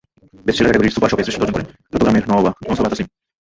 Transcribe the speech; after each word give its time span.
Best 0.45 0.57
seller 0.57 0.69
ক্যাটাগরির 0.69 0.95
super 0.95 1.09
গ্রুপে 1.09 1.23
শ্রেষ্ঠত্ব 1.25 1.43
অর্জন 1.43 1.55
করেন 1.55 1.67
চট্টগ্রামের 1.91 2.25
নওসাবা 2.63 2.89
তাসলিম। 2.91 3.07